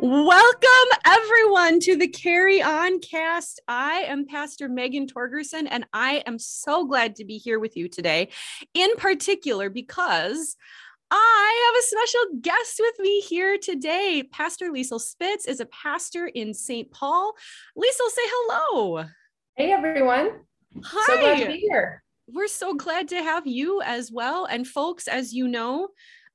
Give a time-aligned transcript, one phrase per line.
[0.00, 0.68] Welcome,
[1.04, 3.60] everyone, to the Carry On cast.
[3.66, 7.88] I am Pastor Megan Torgerson, and I am so glad to be here with you
[7.88, 8.28] today,
[8.74, 10.56] in particular because
[11.10, 14.22] I have a special guest with me here today.
[14.30, 16.88] Pastor Liesl Spitz is a pastor in St.
[16.92, 17.32] Paul.
[17.76, 19.04] Liesl, say hello.
[19.56, 20.30] Hey, everyone.
[20.80, 21.06] Hi.
[21.06, 22.04] So glad to be here.
[22.28, 24.44] We're so glad to have you as well.
[24.44, 25.88] And, folks, as you know,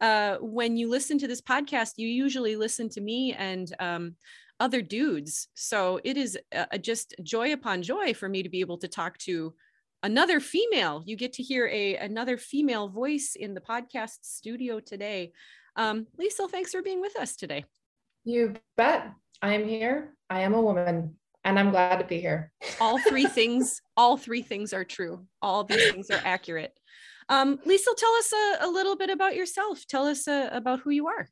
[0.03, 4.15] uh, when you listen to this podcast, you usually listen to me and um,
[4.59, 5.47] other dudes.
[5.53, 9.17] So it is uh, just joy upon joy for me to be able to talk
[9.19, 9.53] to
[10.03, 11.03] another female.
[11.05, 15.31] You get to hear a another female voice in the podcast studio today.
[15.77, 17.63] Um, Liesl, thanks for being with us today.
[18.25, 19.09] You bet.
[19.41, 20.15] I am here.
[20.29, 21.15] I am a woman
[21.45, 22.51] and I'm glad to be here.
[22.81, 25.25] all three things, all three things are true.
[25.41, 26.73] All these things are accurate.
[27.29, 29.85] Um, Liesl, tell us a, a, little bit about yourself.
[29.87, 31.27] Tell us uh, about who you are.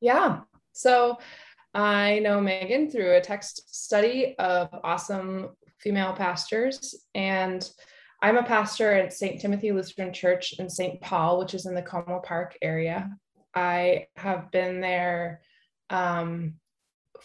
[0.00, 0.40] Yeah.
[0.72, 1.18] So
[1.74, 7.68] I know Megan through a text study of awesome female pastors, and
[8.22, 9.40] I'm a pastor at St.
[9.40, 11.00] Timothy Lutheran Church in St.
[11.00, 13.10] Paul, which is in the Como Park area.
[13.54, 15.42] I have been there
[15.90, 16.54] um,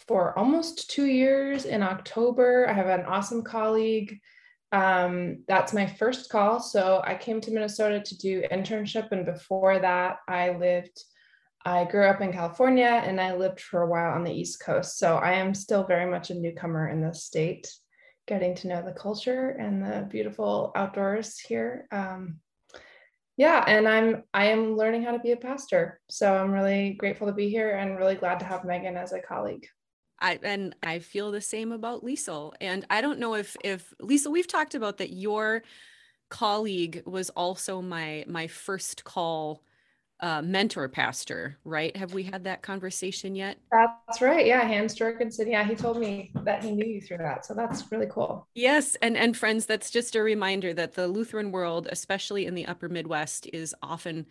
[0.08, 2.68] for almost two years in October.
[2.70, 4.20] I have an awesome colleague
[4.72, 6.60] um, that's my first call.
[6.60, 11.04] So I came to Minnesota to do internship, and before that, I lived.
[11.64, 14.98] I grew up in California and I lived for a while on the East Coast.
[14.98, 17.72] So I am still very much a newcomer in this state,
[18.28, 21.88] getting to know the culture and the beautiful outdoors here.
[21.92, 22.40] Um,
[23.38, 26.00] yeah, and I'm I am learning how to be a pastor.
[26.10, 29.20] So I'm really grateful to be here and really glad to have Megan as a
[29.20, 29.68] colleague.
[30.22, 32.54] I and I feel the same about Liesl.
[32.62, 35.64] And I don't know if if Liesl, we've talked about that your
[36.30, 39.64] colleague was also my my first call
[40.22, 41.96] uh, mentor pastor, right?
[41.98, 43.58] Have we had that conversation yet?
[43.72, 44.46] That's right.
[44.46, 45.50] Yeah, Hans Jorgensen.
[45.50, 47.44] Yeah, he told me that he knew you through that.
[47.46, 48.48] So that's really cool.
[48.54, 52.68] Yes, and and friends, that's just a reminder that the Lutheran world, especially in the
[52.68, 54.28] Upper Midwest, is often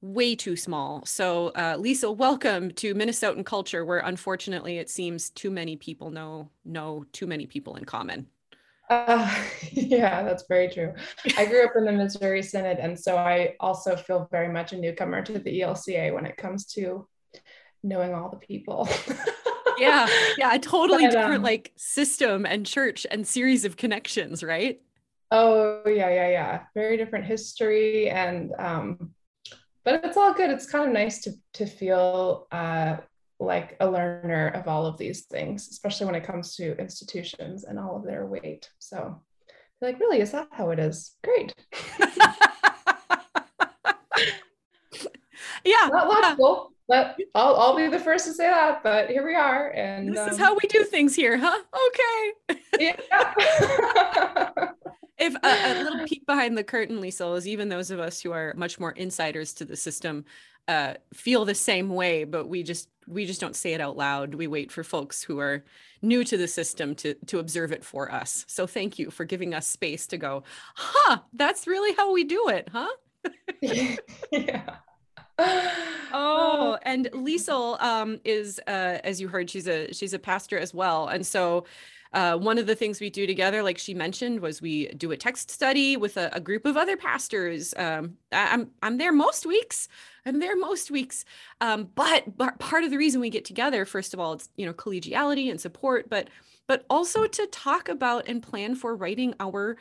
[0.00, 1.04] way too small.
[1.06, 6.50] So, uh, Liesl, welcome to Minnesotan culture, where unfortunately it seems too many people know
[6.64, 8.26] know too many people in common.
[8.88, 9.34] Uh,
[9.72, 10.92] yeah, that's very true.
[11.36, 14.76] I grew up in the Missouri Synod, and so I also feel very much a
[14.76, 17.08] newcomer to the ELCA when it comes to
[17.82, 18.88] knowing all the people.
[19.78, 20.08] yeah,
[20.38, 24.80] yeah, a totally but, different um, like system and church and series of connections, right?
[25.30, 26.60] Oh yeah, yeah, yeah.
[26.74, 29.10] Very different history and um,
[29.86, 30.50] but it's all good.
[30.50, 32.96] It's kind of nice to to feel uh,
[33.38, 37.78] like a learner of all of these things, especially when it comes to institutions and
[37.78, 38.68] all of their weight.
[38.80, 39.22] So,
[39.80, 41.14] like, really, is that how it is?
[41.22, 41.54] Great.
[45.64, 46.72] yeah, not logical.
[46.88, 48.82] But I'll, I'll be the first to say that.
[48.82, 51.62] But here we are, and this um, is how we do things here, huh?
[52.48, 52.60] Okay.
[52.80, 54.66] yeah.
[55.18, 58.32] if a, a, little peek behind the curtain, Liesl, is even those of us who
[58.32, 60.24] are much more insiders to the system
[60.68, 64.34] uh, feel the same way, but we just we just don't say it out loud.
[64.34, 65.64] We wait for folks who are
[66.02, 68.44] new to the system to to observe it for us.
[68.48, 70.42] So thank you for giving us space to go.
[70.74, 71.18] Huh?
[71.32, 72.88] That's really how we do it, huh?
[74.32, 74.76] yeah.
[75.38, 80.74] oh, and Liesl um, is, uh, as you heard, she's a she's a pastor as
[80.74, 81.64] well, and so
[82.12, 85.16] uh, one of the things we do together, like she mentioned, was we do a
[85.16, 87.74] text study with a, a group of other pastors.
[87.76, 89.88] Um, I, am I'm there most weeks.
[90.24, 91.24] I'm there most weeks.
[91.60, 94.66] Um, but, but part of the reason we get together, first of all, it's you
[94.66, 96.28] know collegiality and support, but
[96.66, 99.76] but also to talk about and plan for writing our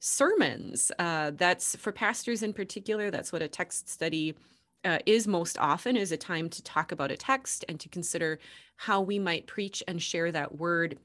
[0.00, 0.92] sermons.
[0.98, 3.10] Uh, that's for pastors in particular.
[3.10, 4.36] That's what a text study
[4.84, 8.38] uh, is most often is a time to talk about a text and to consider
[8.76, 10.98] how we might preach and share that word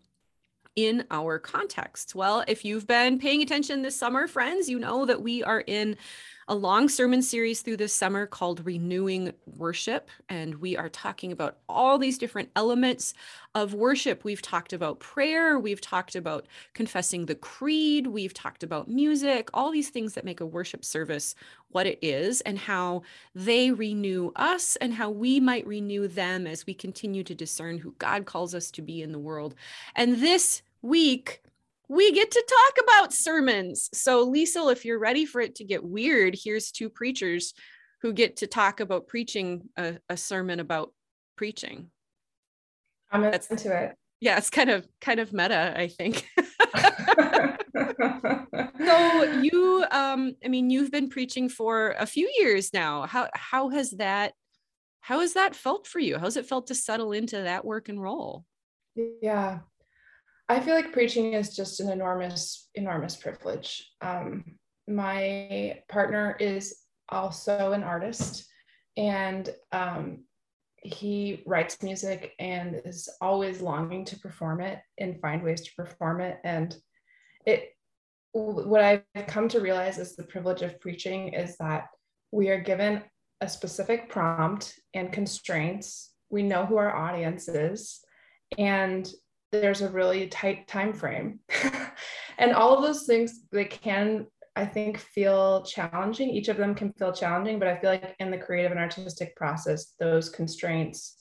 [0.76, 2.16] in our context?
[2.16, 5.98] Well, if you've been paying attention this summer, friends, you know that we are in
[6.48, 10.10] a long sermon series through this summer called Renewing Worship.
[10.30, 13.14] And we are talking about all these different elements
[13.56, 14.24] of worship.
[14.24, 19.72] We've talked about prayer, we've talked about confessing the creed, we've talked about music, all
[19.72, 21.36] these things that make a worship service
[21.70, 23.04] what it is, and how
[23.34, 27.96] they renew us and how we might renew them as we continue to discern who
[28.00, 29.56] God calls us to be in the world.
[29.96, 31.43] And this week,
[31.90, 33.90] we get to talk about sermons.
[33.94, 37.54] So, Liesl, if you're ready for it to get weird, here's two preachers
[38.02, 40.94] who get to talk about preaching a, a sermon about
[41.36, 41.90] preaching.
[43.12, 43.96] I'm That's, into it.
[44.20, 46.28] Yeah, it's kind of kind of meta, I think.
[48.86, 53.06] so you um I mean you've been preaching for a few years now.
[53.06, 54.34] How how has that
[55.04, 58.02] how has that felt for you how's it felt to settle into that work and
[58.02, 58.46] role
[59.22, 59.60] yeah
[60.50, 63.92] i feel like preaching is just an enormous enormous privilege.
[64.02, 64.44] Um,
[64.88, 66.76] my partner is
[67.10, 68.46] also an artist
[68.98, 70.24] and um,
[70.76, 76.22] he writes music and is always longing to perform it and find ways to perform
[76.22, 76.40] it.
[76.44, 76.76] And
[77.46, 77.70] it
[78.36, 81.90] what i've come to realize is the privilege of preaching is that
[82.32, 83.04] we are given
[83.42, 86.12] a specific prompt and constraints.
[86.32, 88.00] We know who our audience is
[88.58, 89.08] and
[89.54, 91.40] there's a really tight time frame
[92.38, 96.30] and all of those things they can I think feel challenging.
[96.30, 99.36] Each of them can feel challenging, but I feel like in the creative and artistic
[99.36, 101.18] process, those constraints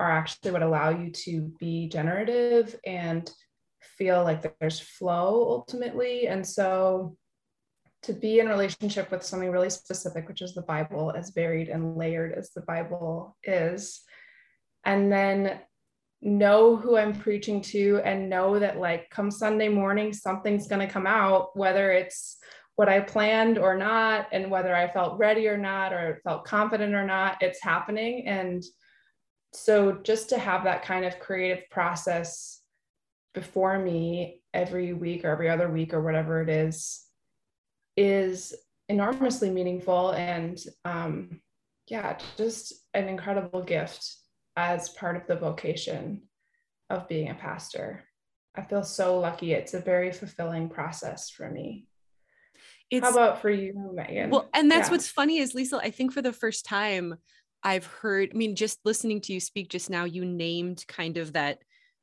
[0.00, 3.30] are actually what allow you to be generative and
[3.96, 6.26] feel like there's flow ultimately.
[6.26, 7.16] And so
[8.02, 11.96] to be in relationship with something really specific, which is the Bible, as varied and
[11.96, 14.02] layered as the Bible is,
[14.84, 15.60] and then
[16.24, 20.92] know who I'm preaching to and know that like come Sunday morning, something's going to
[20.92, 22.38] come out, whether it's
[22.76, 26.94] what I planned or not, and whether I felt ready or not, or felt confident
[26.94, 28.26] or not, it's happening.
[28.26, 28.64] And
[29.52, 32.60] so just to have that kind of creative process
[33.34, 37.02] before me every week or every other week or whatever it is,
[37.96, 38.54] is
[38.88, 40.10] enormously meaningful.
[40.12, 41.40] And um,
[41.86, 44.16] yeah, just an incredible gift
[44.56, 46.22] as part of the vocation
[46.90, 48.04] of being a pastor.
[48.56, 49.52] I feel so lucky.
[49.52, 51.86] It's a very fulfilling process for me.
[52.90, 54.30] It's, How about for you, Megan?
[54.30, 54.92] Well, and that's yeah.
[54.92, 57.16] what's funny is Liesl, I think for the first time
[57.62, 61.32] I've heard, I mean, just listening to you speak just now, you named kind of
[61.32, 61.58] that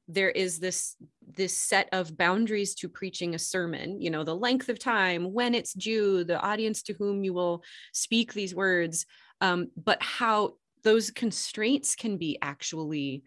[0.07, 0.95] there is this
[1.35, 5.53] this set of boundaries to preaching a sermon you know the length of time when
[5.55, 7.63] it's due the audience to whom you will
[7.93, 9.05] speak these words
[9.39, 10.53] um, but how
[10.83, 13.23] those constraints can be actually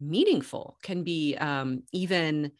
[0.00, 2.50] meaningful can be um, even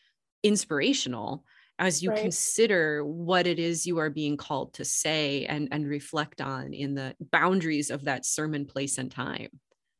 [0.42, 1.44] inspirational
[1.78, 2.20] as you right.
[2.20, 6.94] consider what it is you are being called to say and and reflect on in
[6.94, 9.48] the boundaries of that sermon place and time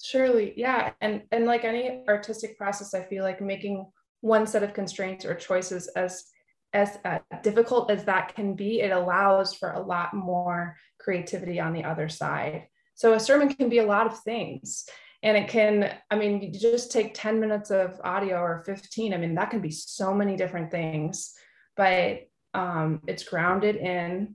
[0.03, 3.87] surely yeah and and like any artistic process i feel like making
[4.21, 6.25] one set of constraints or choices as
[6.73, 11.73] as uh, difficult as that can be it allows for a lot more creativity on
[11.73, 12.67] the other side
[13.01, 14.85] so a sermon can be a lot of things
[15.23, 19.17] and it can i mean you just take 10 minutes of audio or 15 i
[19.17, 21.35] mean that can be so many different things
[21.77, 22.21] but
[22.53, 24.35] um, it's grounded in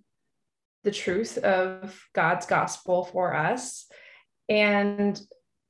[0.83, 3.87] the truth of God's gospel for us.
[4.47, 5.19] And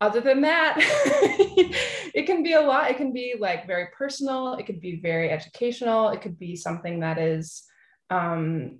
[0.01, 0.75] other than that,
[2.13, 2.91] it can be a lot.
[2.91, 6.99] It can be like very personal, it could be very educational, it could be something
[6.99, 7.63] that is
[8.09, 8.79] um,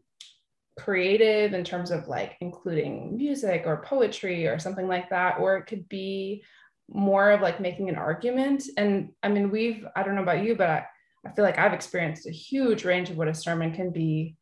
[0.77, 5.65] creative in terms of like including music or poetry or something like that, or it
[5.65, 6.43] could be
[6.89, 8.63] more of like making an argument.
[8.77, 10.85] And I mean, we've, I don't know about you, but I,
[11.25, 14.35] I feel like I've experienced a huge range of what a sermon can be.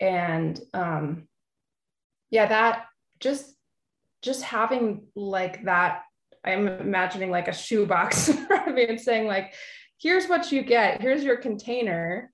[0.00, 1.28] And um,
[2.30, 2.86] yeah, that
[3.20, 3.54] just
[4.22, 6.02] just having like that,
[6.44, 9.54] I'm imagining like a shoebox in front of me and saying, like,
[9.98, 12.32] here's what you get, here's your container.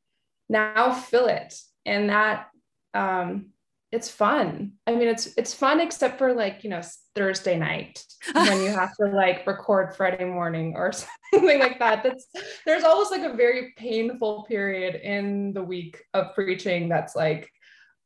[0.49, 1.55] Now fill it.
[1.85, 2.49] And that
[2.95, 3.53] um
[3.91, 4.73] it's fun.
[4.87, 6.83] I mean, it's it's fun except for like you know
[7.15, 10.93] Thursday night when you have to like record Friday morning or
[11.33, 12.03] something like that.
[12.03, 12.27] That's
[12.67, 16.89] there's always like a very painful period in the week of preaching.
[16.89, 17.51] That's like,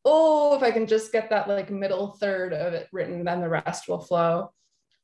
[0.05, 3.49] oh, if I can just get that like middle third of it written, then the
[3.49, 4.53] rest will flow.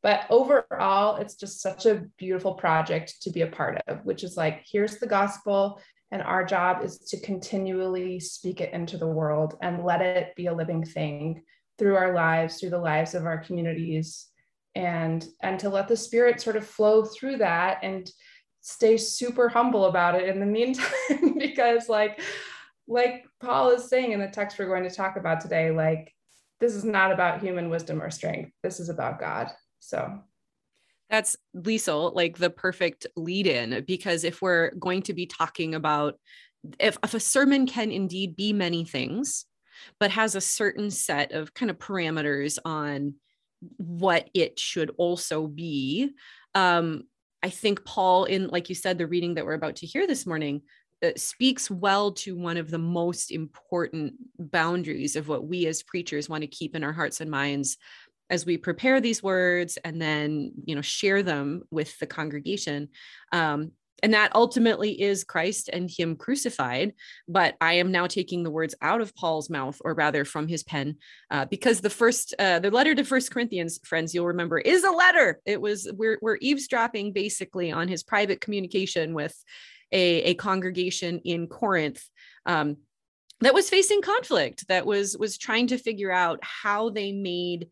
[0.01, 4.37] But overall, it's just such a beautiful project to be a part of, which is
[4.37, 9.57] like, here's the gospel, and our job is to continually speak it into the world
[9.61, 11.43] and let it be a living thing
[11.79, 14.29] through our lives, through the lives of our communities,
[14.75, 18.11] and, and to let the spirit sort of flow through that and
[18.61, 22.21] stay super humble about it in the meantime, because like,
[22.87, 26.15] like Paul is saying in the text we're going to talk about today, like
[26.61, 28.51] this is not about human wisdom or strength.
[28.63, 29.51] This is about God.
[29.79, 30.21] So
[31.11, 36.19] that's Liesl, like the perfect lead in, because if we're going to be talking about
[36.79, 39.47] if, if a sermon can indeed be many things,
[40.01, 43.15] but has a certain set of kind of parameters on
[43.77, 46.11] what it should also be.
[46.55, 47.05] Um,
[47.43, 50.27] I think Paul, in like you said, the reading that we're about to hear this
[50.27, 50.63] morning,
[51.05, 56.29] uh, speaks well to one of the most important boundaries of what we as preachers
[56.29, 57.77] want to keep in our hearts and minds
[58.31, 62.89] as we prepare these words and then you know share them with the congregation
[63.33, 66.95] um, and that ultimately is Christ and Him crucified.
[67.27, 70.63] But I am now taking the words out of Paul's mouth, or rather from his
[70.63, 70.97] pen,
[71.31, 74.91] uh, because the first, uh, the letter to First Corinthians, friends, you'll remember, is a
[74.91, 75.41] letter.
[75.45, 79.37] It was we're we're eavesdropping basically on his private communication with
[79.93, 82.05] a, a congregation in Corinth.
[82.47, 82.79] Um,
[83.41, 87.69] that was facing conflict that was was trying to figure out how they made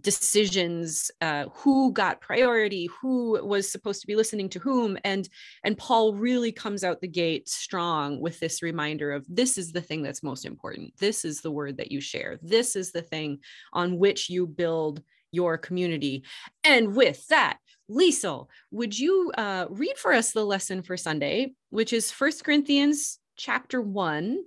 [0.00, 5.28] decisions uh, who got priority who was supposed to be listening to whom and
[5.64, 9.80] and paul really comes out the gate strong with this reminder of this is the
[9.80, 10.92] thing that's most important.
[10.98, 12.38] This is the word that you share.
[12.42, 13.38] This is the thing
[13.72, 16.24] on which you build your community.
[16.64, 17.58] And with that
[17.90, 23.18] Liesl, would you uh, read for us the lesson for sunday which is First corinthians
[23.36, 24.38] chapter 1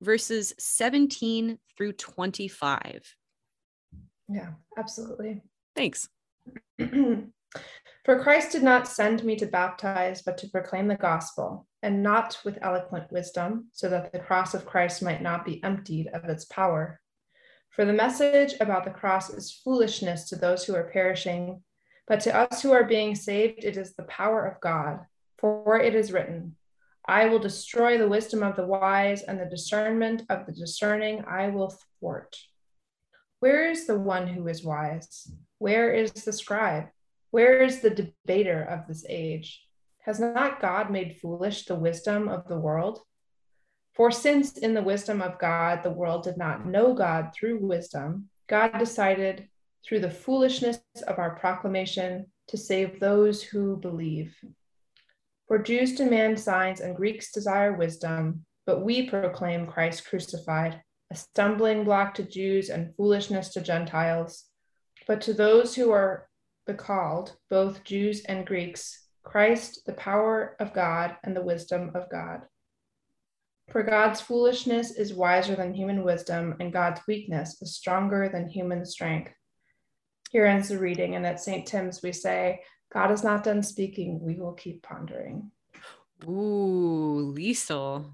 [0.00, 3.14] verses 17 through 25
[4.32, 5.42] yeah, absolutely.
[5.76, 6.08] Thanks.
[6.78, 12.38] For Christ did not send me to baptize, but to proclaim the gospel, and not
[12.44, 16.44] with eloquent wisdom, so that the cross of Christ might not be emptied of its
[16.46, 17.00] power.
[17.70, 21.62] For the message about the cross is foolishness to those who are perishing,
[22.08, 25.00] but to us who are being saved, it is the power of God.
[25.38, 26.56] For it is written,
[27.06, 31.48] I will destroy the wisdom of the wise, and the discernment of the discerning I
[31.48, 31.70] will
[32.00, 32.36] thwart.
[33.42, 35.28] Where is the one who is wise?
[35.58, 36.84] Where is the scribe?
[37.32, 39.66] Where is the debater of this age?
[40.04, 43.00] Has not God made foolish the wisdom of the world?
[43.94, 48.28] For since in the wisdom of God the world did not know God through wisdom,
[48.46, 49.48] God decided
[49.84, 54.36] through the foolishness of our proclamation to save those who believe.
[55.48, 60.80] For Jews demand signs and Greeks desire wisdom, but we proclaim Christ crucified
[61.12, 64.46] a stumbling block to Jews and foolishness to Gentiles.
[65.06, 66.26] But to those who are
[66.66, 72.08] the called, both Jews and Greeks, Christ, the power of God and the wisdom of
[72.10, 72.40] God.
[73.70, 78.86] For God's foolishness is wiser than human wisdom, and God's weakness is stronger than human
[78.86, 79.32] strength.
[80.30, 81.66] Here ends the reading, and at St.
[81.66, 85.50] Tim's we say, God is not done speaking, we will keep pondering.
[86.24, 88.12] Ooh, Liesl.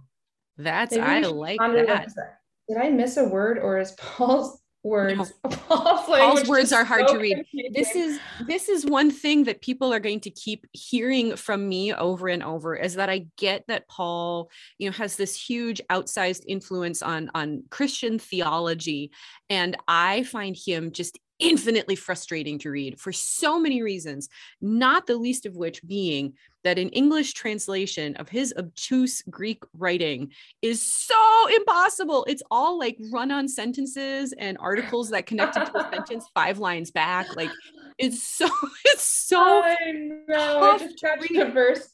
[0.57, 2.39] That's, I like that
[2.69, 5.51] did I miss a word or is Paul's words no.
[5.51, 7.35] Paul's, Paul's words are hard so to read.
[7.35, 7.73] Confusing.
[7.73, 11.93] This is this is one thing that people are going to keep hearing from me
[11.93, 16.45] over and over is that I get that Paul, you know, has this huge outsized
[16.47, 19.11] influence on on Christian theology
[19.51, 24.29] and I find him just infinitely frustrating to read for so many reasons,
[24.61, 30.33] not the least of which being that an English translation of his obtuse Greek writing
[30.61, 31.15] is so
[31.57, 32.25] impossible.
[32.29, 36.91] It's all like run on sentences and articles that connected to a sentence five lines
[36.91, 37.37] back.
[37.37, 37.51] Like
[37.99, 38.49] it's so,
[38.85, 39.63] it's so.
[39.65, 39.93] I
[40.29, 40.61] know.
[40.61, 41.89] I just got to the verse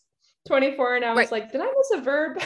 [0.46, 1.32] 24 and I was right.
[1.32, 2.36] like, did I miss a verb?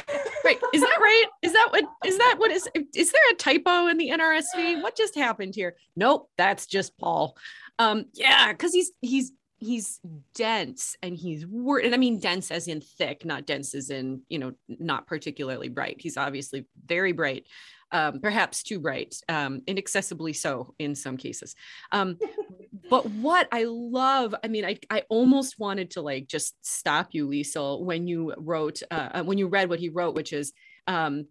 [0.45, 0.59] right.
[0.73, 1.25] Is that right?
[1.43, 4.83] Is that what is that what is is there a typo in the NRSV?
[4.83, 5.77] What just happened here?
[5.97, 7.37] Nope, that's just Paul.
[7.79, 10.01] Um, yeah, because he's he's he's
[10.35, 14.23] dense and he's word and I mean dense as in thick, not dense as in,
[14.29, 15.97] you know, not particularly bright.
[16.01, 17.47] He's obviously very bright
[17.93, 21.55] um, perhaps too bright, um, inaccessibly so in some cases.
[21.93, 22.19] Um,
[22.91, 27.29] but what I love, I mean, I, I almost wanted to like just stop you,
[27.29, 30.53] Liesl, when you wrote, uh, uh, when you read what he wrote, which is,
[30.87, 31.27] um,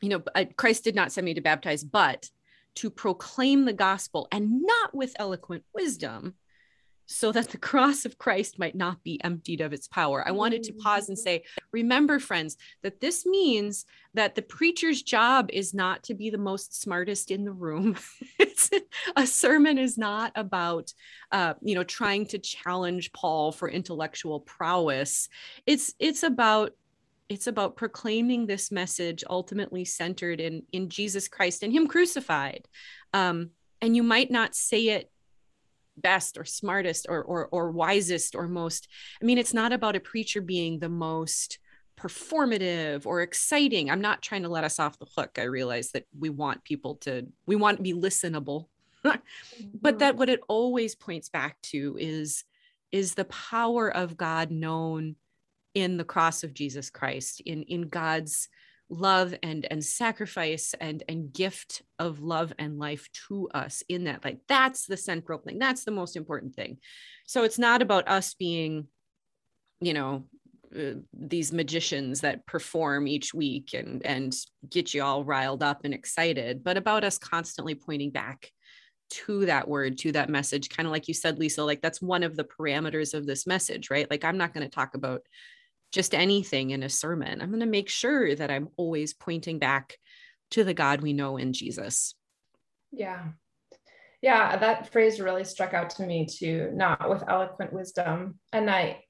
[0.00, 0.22] you know,
[0.56, 2.28] Christ did not send me to baptize, but
[2.76, 6.34] to proclaim the gospel and not with eloquent wisdom,
[7.12, 10.26] so that the cross of Christ might not be emptied of its power.
[10.26, 15.50] I wanted to pause and say, remember, friends, that this means that the preacher's job
[15.52, 17.96] is not to be the most smartest in the room.
[19.16, 20.92] a sermon is not about,
[21.30, 25.28] uh, you know, trying to challenge Paul for intellectual prowess.
[25.66, 26.72] It's it's about
[27.28, 32.68] it's about proclaiming this message ultimately centered in in Jesus Christ and Him crucified.
[33.12, 33.50] Um,
[33.80, 35.11] and you might not say it
[36.02, 38.88] best or smartest or, or or wisest or most
[39.20, 41.58] i mean it's not about a preacher being the most
[42.02, 43.90] performative or exciting.
[43.90, 45.38] I'm not trying to let us off the hook.
[45.38, 48.66] I realize that we want people to we want to be listenable.
[49.04, 49.22] But
[49.94, 49.98] mm-hmm.
[49.98, 52.44] that what it always points back to is
[52.92, 55.16] is the power of god known
[55.74, 58.48] in the cross of jesus christ in in god's
[58.92, 64.22] love and and sacrifice and and gift of love and life to us in that
[64.22, 66.76] like that's the central thing that's the most important thing.
[67.26, 68.86] So it's not about us being
[69.80, 70.24] you know
[70.78, 74.36] uh, these magicians that perform each week and and
[74.68, 78.50] get you all riled up and excited but about us constantly pointing back
[79.10, 80.70] to that word to that message.
[80.70, 83.90] Kind of like you said Liesl like that's one of the parameters of this message
[83.90, 84.10] right?
[84.10, 85.22] Like i'm not going to talk about
[85.92, 87.40] just anything in a sermon.
[87.40, 89.98] I'm going to make sure that I'm always pointing back
[90.52, 92.14] to the God we know in Jesus.
[92.90, 93.28] Yeah.
[94.22, 98.38] Yeah, that phrase really struck out to me too, not with eloquent wisdom.
[98.52, 99.02] And I,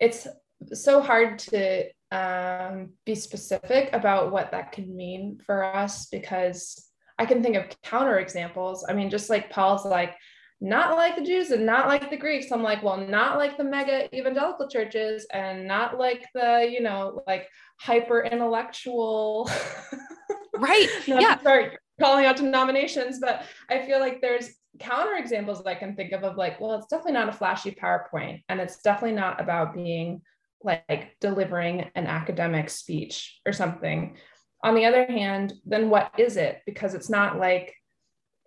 [0.00, 0.26] it's
[0.72, 7.26] so hard to um, be specific about what that can mean for us because I
[7.26, 8.84] can think of counter examples.
[8.88, 10.14] I mean, just like Paul's like,
[10.60, 12.50] not like the Jews and not like the Greeks.
[12.50, 17.22] I'm like, well, not like the mega evangelical churches and not like the, you know,
[17.26, 17.48] like
[17.78, 19.50] hyper intellectual.
[20.58, 20.88] Right.
[21.06, 21.38] yeah.
[21.38, 25.96] Start calling out to denominations, but I feel like there's counter examples that I can
[25.96, 29.40] think of of like, well, it's definitely not a flashy PowerPoint and it's definitely not
[29.40, 30.22] about being
[30.62, 34.16] like delivering an academic speech or something.
[34.62, 36.62] On the other hand, then what is it?
[36.66, 37.74] Because it's not like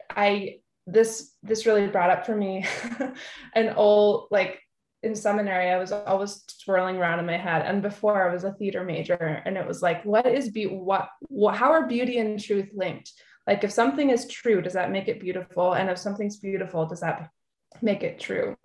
[0.09, 0.57] I
[0.91, 2.65] this this really brought up for me
[3.55, 4.59] an old like
[5.01, 7.63] in seminary i was always swirling around in my head.
[7.65, 11.09] And before i was a theater major and it was like what is be what,
[11.21, 13.11] what how are beauty and truth linked?
[13.47, 15.73] Like if something is true does that make it beautiful?
[15.73, 17.29] And if something's beautiful does that
[17.81, 18.57] make it true?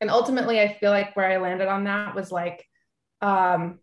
[0.00, 2.64] And ultimately i feel like where i landed on that was like
[3.20, 3.80] um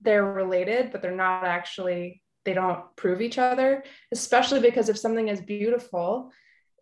[0.00, 5.28] they're related but they're not actually they don't prove each other, especially because if something
[5.28, 6.30] is beautiful,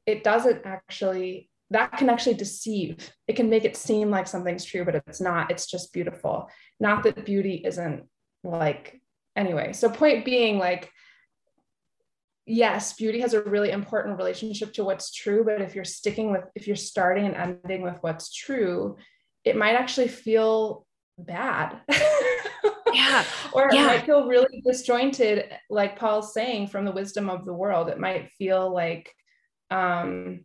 [0.07, 3.13] it doesn't actually, that can actually deceive.
[3.29, 5.51] It can make it seem like something's true, but it's not.
[5.51, 6.49] It's just beautiful.
[6.79, 8.05] Not that beauty isn't
[8.43, 9.01] like,
[9.37, 9.73] anyway.
[9.73, 10.91] So, point being, like,
[12.47, 16.45] yes, beauty has a really important relationship to what's true, but if you're sticking with,
[16.55, 18.97] if you're starting and ending with what's true,
[19.45, 20.87] it might actually feel
[21.19, 21.81] bad.
[23.11, 23.25] yeah.
[23.53, 27.89] or it might feel really disjointed, like Paul's saying, from the wisdom of the world.
[27.89, 29.15] It might feel like
[29.71, 30.45] um,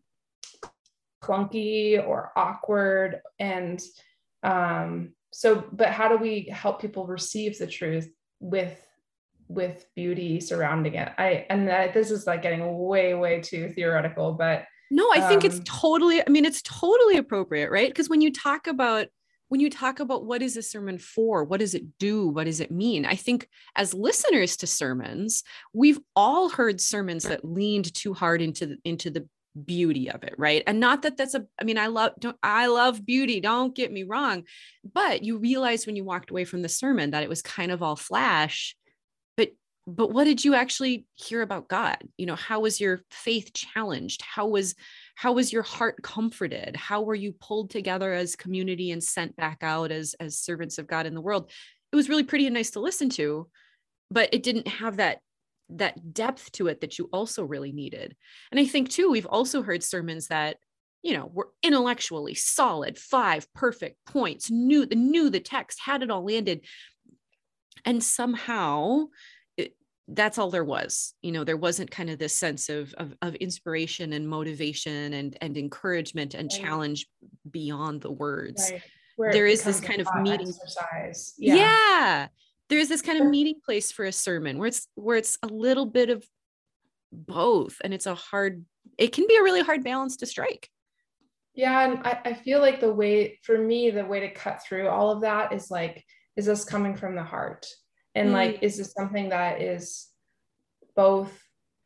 [1.23, 3.21] clunky or awkward.
[3.39, 3.81] And
[4.43, 8.81] um, so, but how do we help people receive the truth with
[9.47, 11.11] with beauty surrounding it?
[11.17, 15.43] I and that, this is like getting way, way too theoretical, but no, I think
[15.43, 17.89] um, it's totally, I mean, it's totally appropriate, right?
[17.89, 19.07] Because when you talk about
[19.49, 22.59] when you talk about what is a sermon for, what does it do, what does
[22.59, 23.05] it mean?
[23.05, 28.65] I think as listeners to sermons, we've all heard sermons that leaned too hard into
[28.65, 29.27] the, into the
[29.63, 30.63] beauty of it, right?
[30.67, 33.91] And not that that's a I mean I love don't I love beauty, don't get
[33.91, 34.43] me wrong,
[34.93, 37.81] but you realize when you walked away from the sermon that it was kind of
[37.81, 38.75] all flash
[39.87, 41.97] but what did you actually hear about God?
[42.17, 44.23] You know, how was your faith challenged?
[44.23, 44.75] How was
[45.15, 49.59] how was your heart comforted how were you pulled together as community and sent back
[49.61, 51.49] out as as servants of god in the world
[51.91, 53.47] it was really pretty and nice to listen to
[54.11, 55.19] but it didn't have that
[55.69, 58.15] that depth to it that you also really needed
[58.51, 60.57] and i think too we've also heard sermons that
[61.01, 66.11] you know were intellectually solid five perfect points knew the knew the text had it
[66.11, 66.61] all landed
[67.83, 69.05] and somehow
[70.07, 73.35] that's all there was you know there wasn't kind of this sense of of, of
[73.35, 76.61] inspiration and motivation and and encouragement and right.
[76.61, 77.07] challenge
[77.49, 78.71] beyond the words
[79.17, 79.33] right.
[79.33, 81.55] there is this kind of meeting exercise yeah.
[81.55, 82.27] yeah
[82.69, 85.47] there is this kind of meeting place for a sermon where it's where it's a
[85.47, 86.23] little bit of
[87.11, 88.63] both and it's a hard
[88.97, 90.69] it can be a really hard balance to strike
[91.55, 94.87] yeah and I, I feel like the way for me the way to cut through
[94.87, 96.03] all of that is like
[96.35, 97.65] is this coming from the heart
[98.15, 98.33] and mm.
[98.33, 100.07] like is this something that is
[100.95, 101.31] both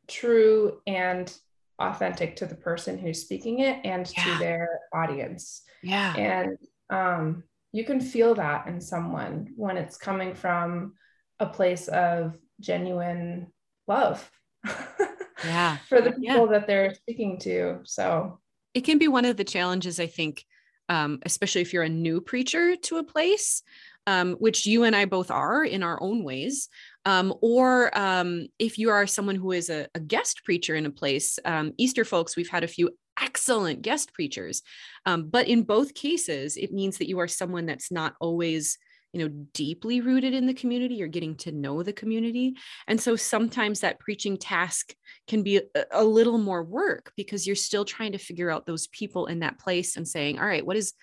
[0.07, 1.35] true and
[1.79, 4.23] authentic to the person who's speaking it and yeah.
[4.23, 6.57] to their audience yeah and
[6.89, 10.93] um, you can feel that in someone when it's coming from
[11.39, 13.47] a place of genuine
[13.87, 14.29] love
[15.45, 16.51] yeah for the people yeah.
[16.51, 18.39] that they're speaking to so
[18.73, 20.45] it can be one of the challenges i think
[20.89, 23.61] um, especially if you're a new preacher to a place
[24.09, 26.67] um, which you and I both are in our own ways,
[27.05, 30.91] um, or um, if you are someone who is a, a guest preacher in a
[30.91, 31.37] place.
[31.45, 32.89] Um, Easter folks, we've had a few
[33.21, 34.63] excellent guest preachers,
[35.05, 38.79] um, but in both cases, it means that you are someone that's not always
[39.13, 40.95] you know deeply rooted in the community.
[40.95, 42.55] You're getting to know the community.
[42.87, 44.95] And so sometimes that preaching task
[45.27, 49.27] can be a, little more work because you're still trying to figure out those people
[49.27, 50.93] in that place and saying all right what is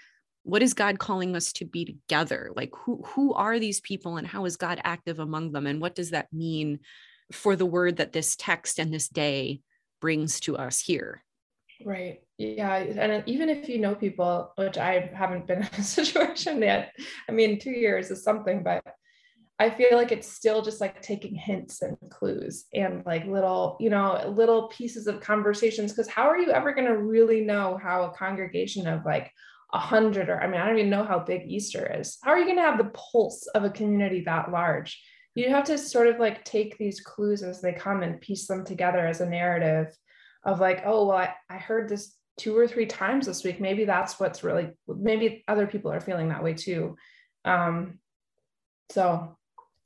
[0.47, 2.51] what is god calling us to be together?
[2.55, 5.67] Like who who are these people and how is god active among them?
[5.67, 6.79] And what does that mean
[7.33, 9.61] for the word that this text and this day
[10.01, 11.25] brings to us here?
[11.85, 12.21] Right.
[12.39, 12.77] Yeah.
[12.77, 16.93] And even if you know people which i haven't been in a situation yet
[17.29, 18.83] i mean two years is something but
[19.59, 23.89] I feel like it's still just like taking hints and clues and like little, you
[23.89, 25.93] know, little pieces of conversations.
[25.93, 29.33] Because how are you ever going to really know how a congregation of like
[29.73, 32.19] a hundred or I mean, I don't even know how big Easter is.
[32.23, 35.03] How are you going to have the pulse of a community that large?
[35.35, 38.65] You have to sort of like take these clues as they come and piece them
[38.65, 39.95] together as a narrative
[40.45, 43.61] of like, oh, well, I, I heard this two or three times this week.
[43.61, 46.97] Maybe that's what's really, maybe other people are feeling that way too.
[47.45, 47.99] Um,
[48.91, 49.37] so,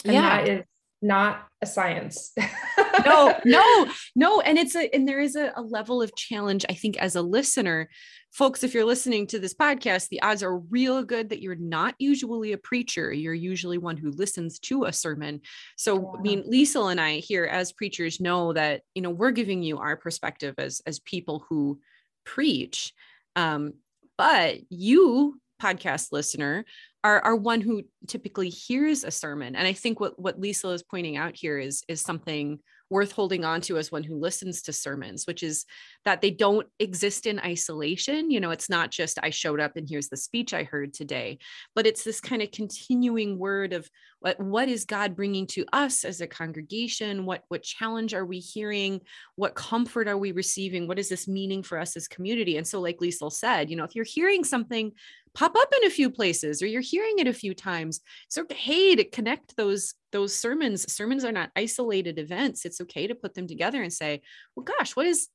[0.05, 0.65] yeah, that is
[1.03, 2.33] not a science.
[3.05, 4.41] no, no, no.
[4.41, 7.23] And it's a, and there is a, a, level of challenge, I think, as a
[7.23, 7.89] listener.
[8.33, 11.95] Folks, if you're listening to this podcast, the odds are real good that you're not
[11.99, 13.13] usually a preacher.
[13.13, 15.41] You're usually one who listens to a sermon.
[15.77, 19.63] So, I mean, Liesl and I here as preachers know that, you know, we're giving
[19.65, 21.81] you our perspective as, as people who
[22.25, 22.93] preach.
[23.35, 23.75] Um,
[24.17, 26.65] but you, podcast listener,
[27.05, 29.57] are, are one who typically hears a sermon.
[29.57, 33.45] And I think what, what Liesl is pointing out here is, is something worth holding
[33.45, 35.65] on to as one who listens to sermons, which is
[36.05, 38.31] that they don't exist in isolation.
[38.31, 41.39] You know, it's not just I showed up and here's the speech I heard today,
[41.77, 46.05] but it's this kind of continuing word of what what is God bringing to us
[46.05, 47.25] as a congregation?
[47.25, 49.01] What what challenge are we hearing?
[49.37, 50.87] What comfort are we receiving?
[50.87, 52.57] What is this meaning for us as community?
[52.59, 54.93] And so, like Liesl said, you know, if you're hearing something
[55.35, 58.01] pop up in a few places or you're hearing it a few times.
[58.27, 60.93] It's okay to connect those those sermons.
[60.93, 62.65] Sermons are not isolated events.
[62.65, 64.23] It's okay to put them together and say
[64.55, 65.29] well gosh what is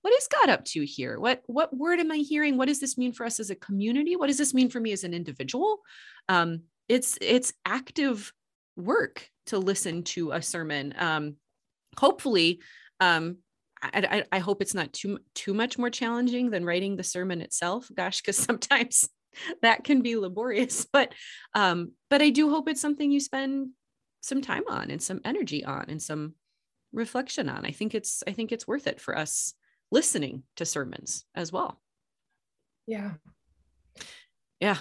[0.00, 1.18] what is god up to here?
[1.18, 2.56] What what word am i hearing?
[2.56, 4.16] What does this mean for us as a community?
[4.16, 5.80] What does this mean for me as an individual?
[6.28, 8.32] Um it's it's active
[8.76, 10.94] work to listen to a sermon.
[10.98, 11.36] Um
[11.98, 12.60] hopefully
[13.00, 13.38] um
[13.84, 17.90] I, I, hope it's not too too much more challenging than writing the sermon itself.
[17.92, 19.08] Gosh because sometimes
[19.62, 21.12] that can be laborious but
[21.54, 23.70] um but i do hope it's something you spend
[24.22, 26.34] some time on and some energy on and some
[26.92, 27.66] reflection on.
[27.66, 29.54] I think it's i think it's worth it for us
[29.90, 31.80] listening to sermons as well.
[32.86, 33.12] Yeah.
[34.60, 34.78] Yeah.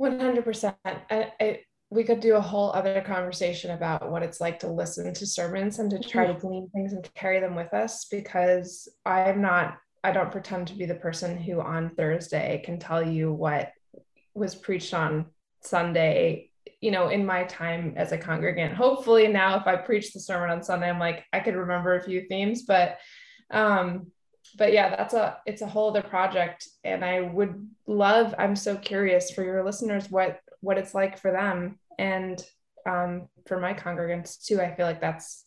[0.00, 1.60] 100% I, I,
[1.90, 5.80] we could do a whole other conversation about what it's like to listen to sermons
[5.80, 6.46] and to try to mm-hmm.
[6.46, 10.86] glean things and carry them with us because i'm not I don't pretend to be
[10.86, 13.72] the person who on Thursday can tell you what
[14.34, 15.26] was preached on
[15.62, 18.74] Sunday, you know, in my time as a congregant.
[18.74, 22.02] Hopefully now if I preach the sermon on Sunday, I'm like, I could remember a
[22.02, 22.98] few themes, but
[23.50, 24.12] um,
[24.56, 26.68] but yeah, that's a it's a whole other project.
[26.84, 31.32] And I would love, I'm so curious for your listeners what what it's like for
[31.32, 31.78] them.
[31.98, 32.42] And
[32.86, 35.44] um, for my congregants too, I feel like that's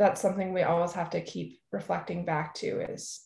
[0.00, 3.20] that's something we always have to keep reflecting back to is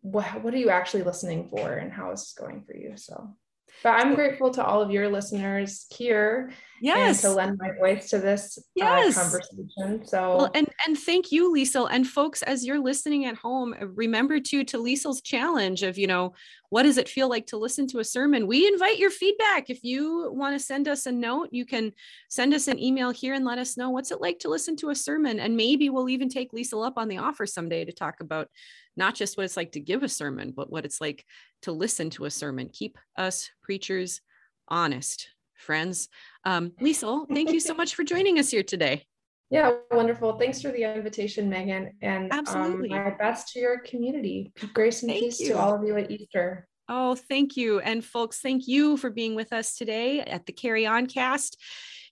[0.00, 2.92] what, what are you actually listening for and how is this going for you?
[2.96, 3.34] So
[3.82, 6.52] but I'm grateful to all of your listeners here.
[6.80, 7.22] Yes.
[7.22, 9.16] to lend my voice to this uh, yes.
[9.16, 10.06] uh, conversation.
[10.06, 11.88] So well, and and thank you, Liesl.
[11.90, 16.34] And folks, as you're listening at home, remember to to Liesl's challenge of, you know,
[16.68, 18.46] what does it feel like to listen to a sermon?
[18.46, 19.70] We invite your feedback.
[19.70, 21.92] If you want to send us a note, you can
[22.28, 24.90] send us an email here and let us know what's it like to listen to
[24.90, 25.40] a sermon.
[25.40, 28.48] And maybe we'll even take Liesl up on the offer someday to talk about
[28.96, 31.24] not just what it's like to give a sermon, but what it's like
[31.62, 32.68] to listen to a sermon.
[32.72, 34.20] Keep us preachers
[34.68, 36.08] honest, friends.
[36.44, 39.04] Um, Liesl, thank you so much for joining us here today.
[39.50, 40.38] Yeah, wonderful.
[40.38, 41.92] Thanks for the invitation, Megan.
[42.02, 42.90] And um, Absolutely.
[42.90, 44.52] Um, my best to your community.
[44.72, 45.50] Grace and thank peace you.
[45.50, 46.66] to all of you at Easter.
[46.88, 47.80] Oh, thank you.
[47.80, 51.56] And folks, thank you for being with us today at the Carry On cast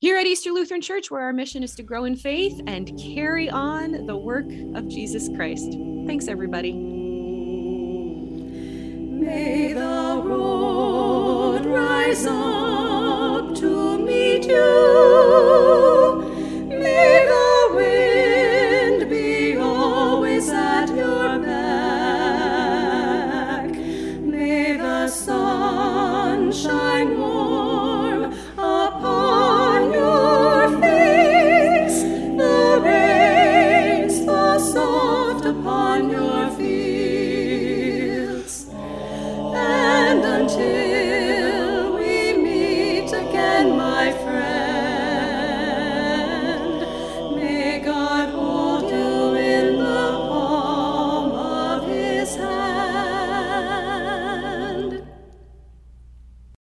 [0.03, 3.49] here at Easter Lutheran Church, where our mission is to grow in faith and carry
[3.49, 5.79] on the work of Jesus Christ.
[6.09, 6.73] Thanks, everybody.
[9.13, 12.52] May the road rise up